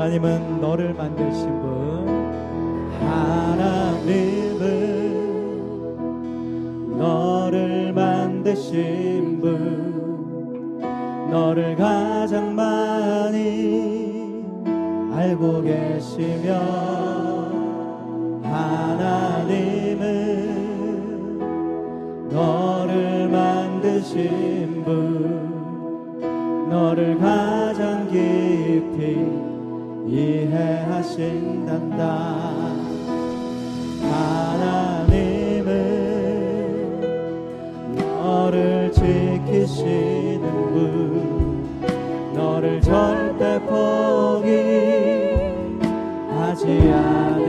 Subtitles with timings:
[0.00, 2.08] 하나님은 너를 만드신 분.
[3.02, 4.08] 하나님은
[6.96, 10.80] 너를 만드신 분.
[11.30, 14.42] 너를 가장 많이
[15.12, 16.54] 알고 계시며
[18.42, 19.98] 하나님은
[22.30, 25.50] 너를 만드신 분.
[26.70, 29.49] 너를 가장 깊이
[30.06, 32.00] 이해하신단다.
[34.02, 35.70] 하나님은
[37.96, 40.42] 너를 지키시는
[40.72, 41.80] 분
[42.34, 44.60] 너를 절대 포기하지
[46.92, 47.39] 않으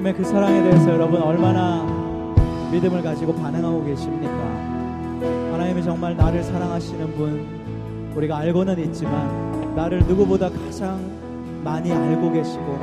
[0.00, 1.84] 하나님의 그 사랑에 대해서 여러분 얼마나
[2.72, 4.32] 믿음을 가지고 반응하고 계십니까?
[5.52, 10.98] 하나님이 정말 나를 사랑하시는 분 우리가 알고는 있지만 나를 누구보다 가장
[11.62, 12.78] 많이 알고 계시고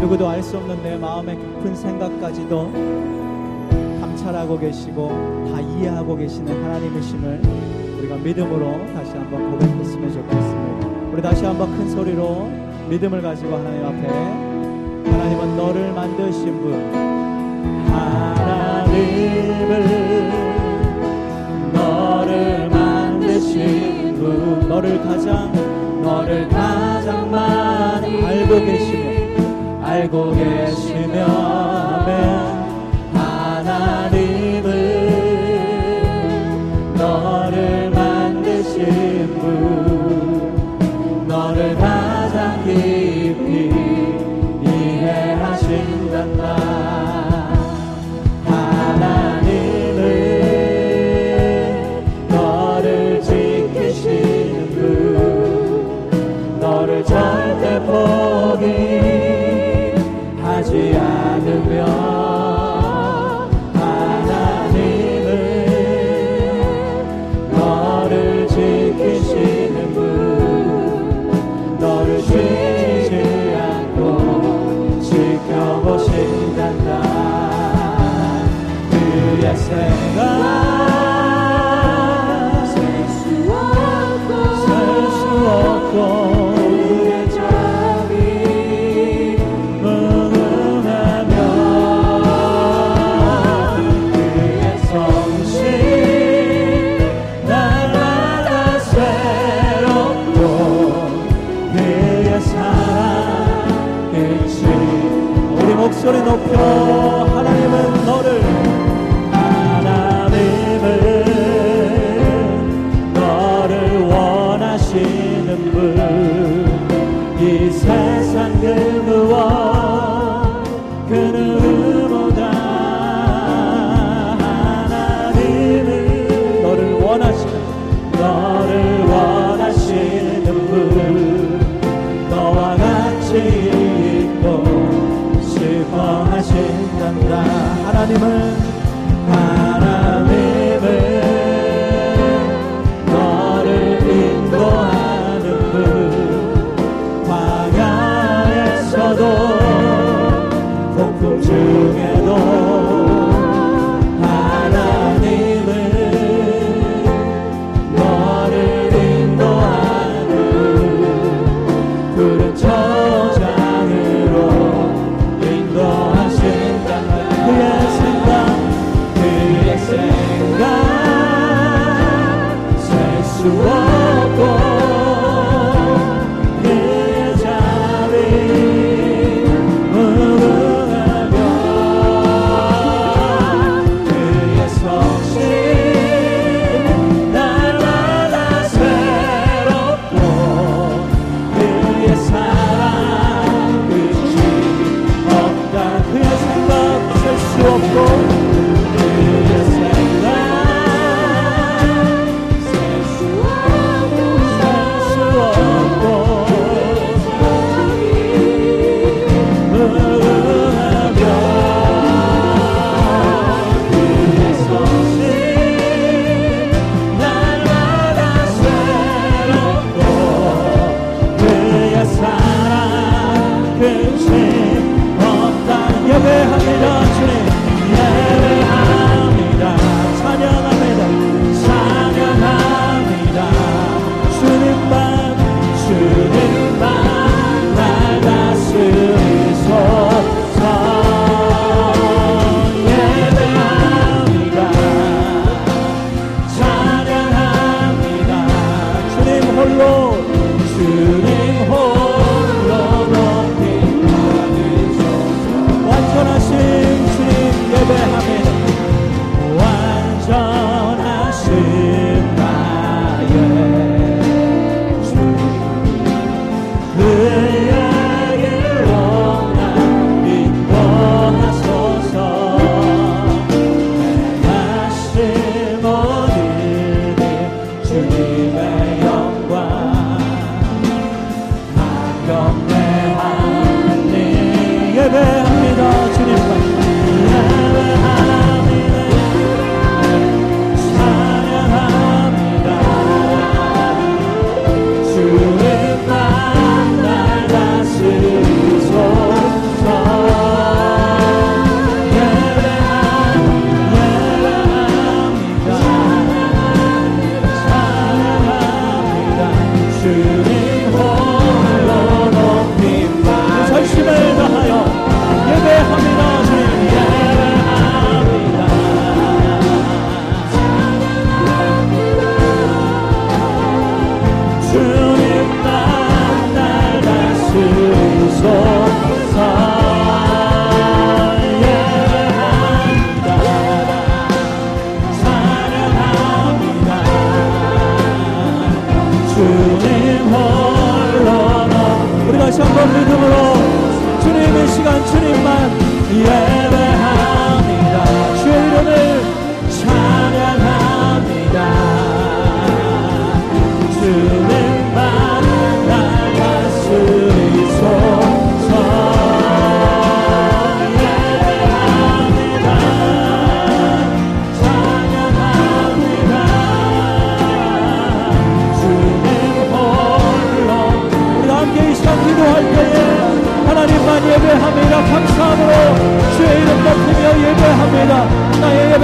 [0.00, 2.72] 누구도 알 수 없는 내 마음의 깊은 생각까지도
[4.00, 7.42] 감찰하고 계시고 다 이해하고 계시는 하나님이심을
[7.98, 10.88] 우리가 믿음으로 다시 한번 고백했으면 좋겠습니다.
[11.12, 12.48] 우리 다시 한번 큰 소리로
[12.88, 14.45] 믿음을 가지고 하나님 앞에
[15.12, 16.72] 하나님은 너를 만드신 분.
[17.92, 19.65] 하나님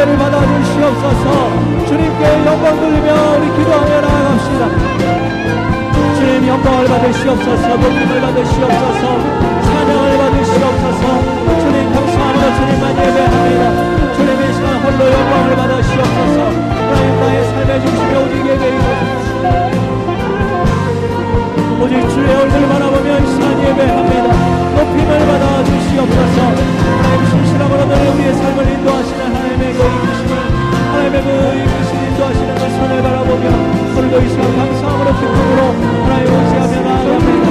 [0.02, 1.86] 예배를 받아 주시옵소서.
[1.86, 3.08] 주님께 영광 돌리며
[3.38, 4.62] 우리 기도하며 나아갑시다.
[6.16, 7.68] 주님 영광을 받으시옵소서.
[7.68, 9.02] 높임을 받으시옵소서.
[9.62, 11.02] 찬양을 받으시옵소서.
[11.60, 13.62] 주님 감사함으로 주님만 예배합니다.
[14.14, 16.38] 주님 이 시간 홀로 영광을 받으시옵소서.
[16.50, 18.86] 하나님 나의 삶의 중심에 오직 예배이고
[21.80, 24.28] 오직 주의 얼굴 바라보며 이 시간 예배합니다.
[24.76, 26.36] 높임을 받아 주시옵소서.
[27.02, 30.32] 하나님 신실함으로 늘 우리의 삶을 인도하시는 하나님 의 그 이끄심을
[30.90, 31.28] 하나님의 그
[31.62, 33.46] 이끄신 인도하시는 그 손을 바라보며
[33.96, 35.60] 오늘도 이 시간 감사함으로 기쁨으로
[36.02, 37.46] 하나님 의지하며 나아갑니다.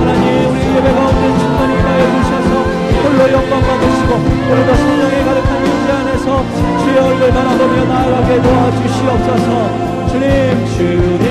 [0.00, 2.50] 하나님 우리 예배 가운데 충만히 임하여 주셔서
[3.02, 4.10] 홀로 영광 받으시고
[4.50, 6.26] 오늘도 성령의 가득한 임재 안에서
[6.84, 10.06] 주의 얼굴 바라보며 나아가게 도와주시옵소서.
[10.10, 10.22] 주님
[10.76, 11.25] 주님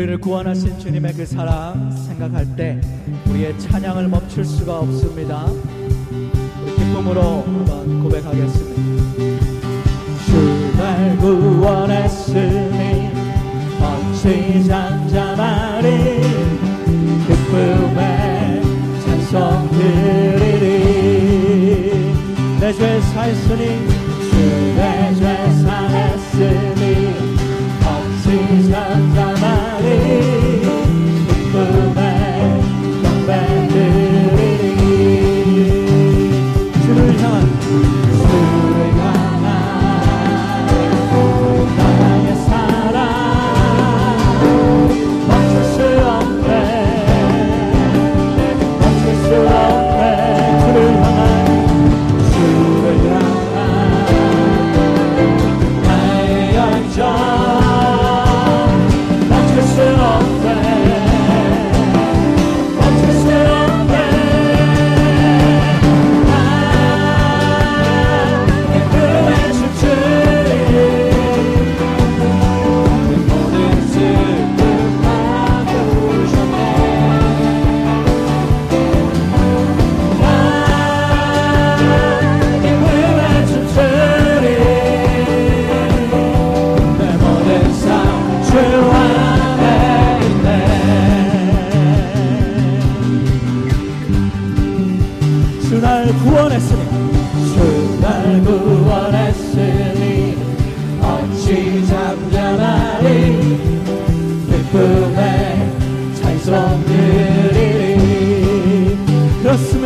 [0.00, 2.80] 우리를 구원하신 주님의 그 사랑 생각할 때
[3.28, 5.44] 우리의 찬양을 멈출 수가 없습니다.
[5.44, 8.80] 우리 기쁨으로 한번 고백하겠습니다.
[10.24, 13.10] 주날 구원했으니
[13.78, 16.22] 어찌 잠잠하리
[17.26, 18.62] 기쁨에
[19.04, 20.70] 찬송 드리리.
[22.58, 24.09] 내 죄 사했으니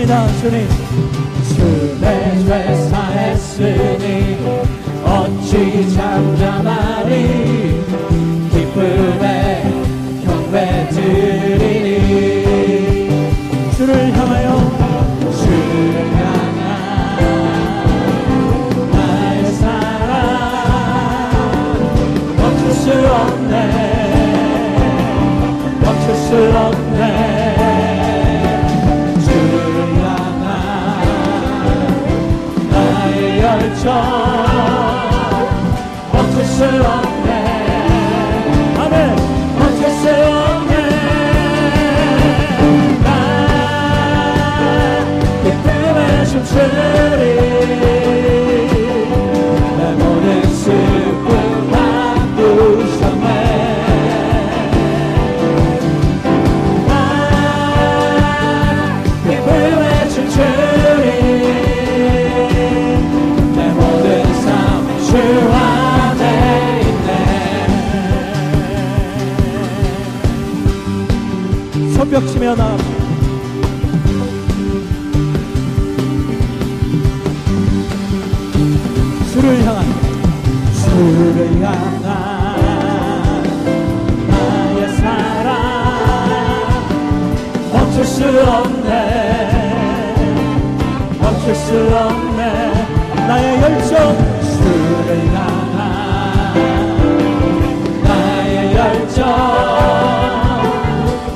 [0.05, 0.27] 그렇습니다.
[0.39, 0.69] 주님.
[1.49, 2.84] 주내 죄
[87.95, 88.91] 멈출 수 없네.
[91.21, 92.73] 멈출 수 없네.
[93.29, 93.95] 나의 열정.
[94.43, 95.79] 주를 향한
[98.03, 99.23] 나의 열정.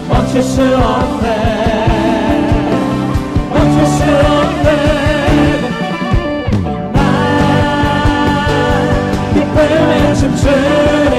[0.09, 1.27] 멈출 수 없네.
[3.51, 4.69] 멈출 수 없네.
[6.93, 7.01] 난
[9.33, 11.18] 기쁨에 춤추네.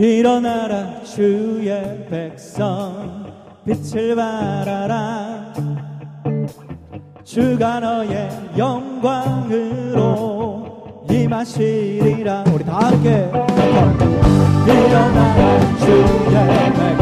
[0.00, 3.30] 일어나라 주의 백성.
[3.66, 5.52] 빛을 발하라.
[7.22, 10.06] 주가 너의 영광으로
[11.10, 12.44] 임하시리라.
[12.54, 13.30] 우리 다 함께.
[14.66, 16.99] 일어나라 주의 백성.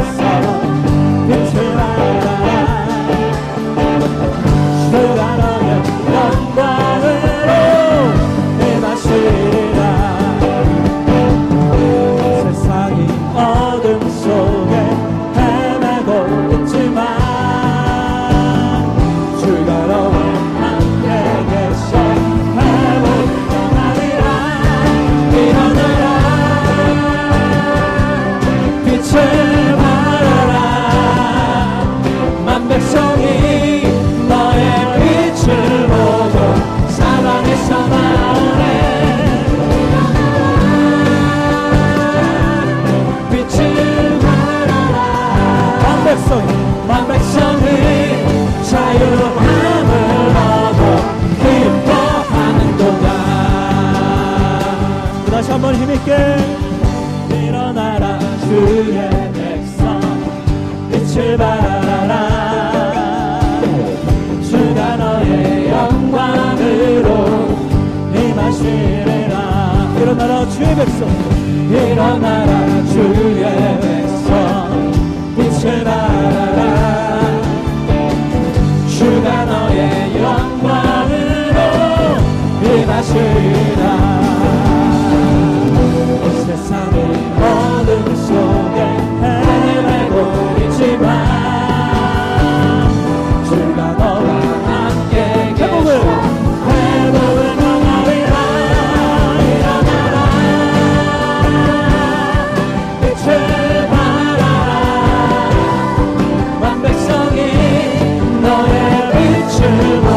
[109.61, 110.08] worship.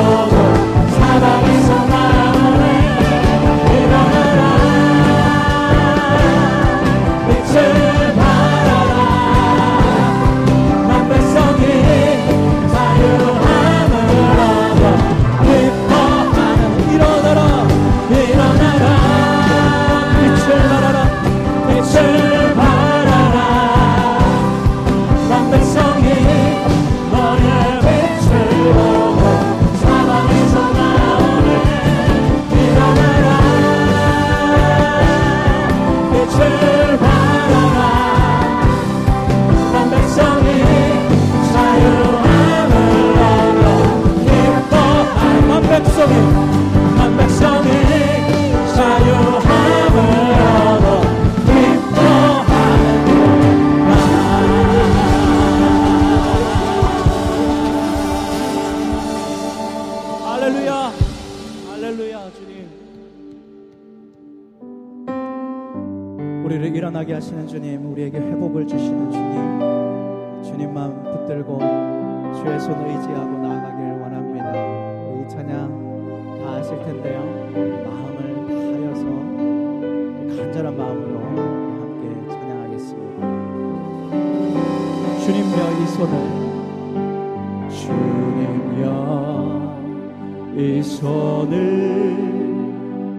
[90.62, 92.22] 이 손을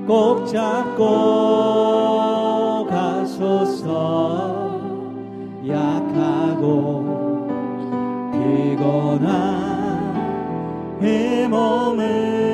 [0.07, 1.03] 꼭 잡고
[2.89, 4.81] 가소서.
[5.67, 7.05] 약하고
[8.33, 9.33] 피곤한
[11.03, 12.52] 이 몸을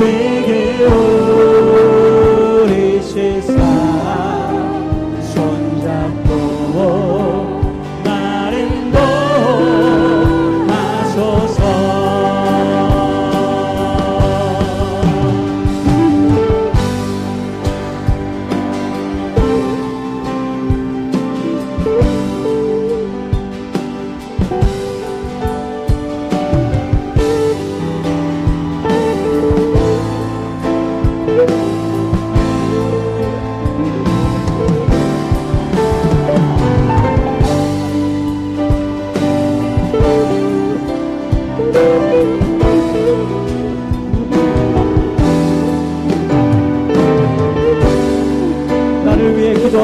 [0.00, 0.39] faith.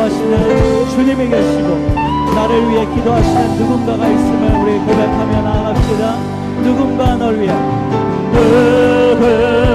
[0.06, 1.68] 인도하시는 주님이 계시고
[2.34, 6.16] 나를 위해 기도하시는 누군가가 있음을 우리 고백하며 나아갑시다.
[6.62, 7.52] 누군가 널 위해.
[8.32, 9.65] 누군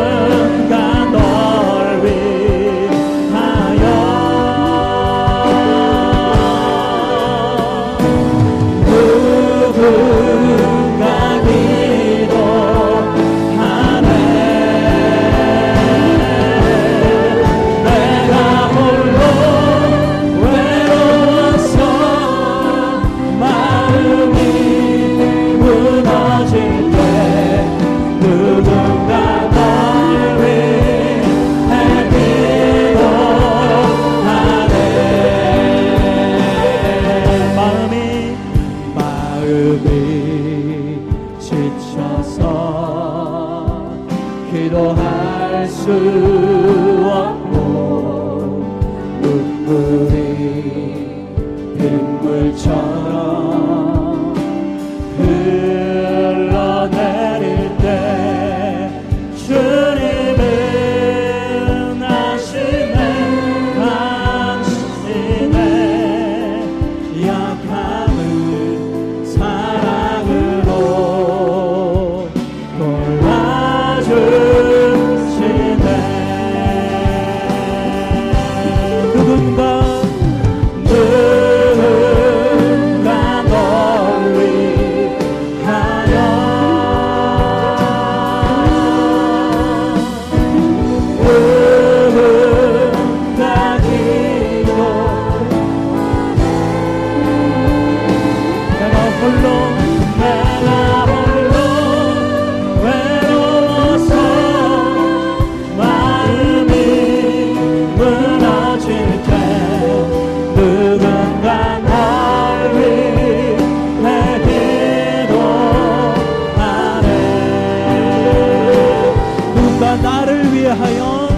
[119.96, 121.30] 나를 위하여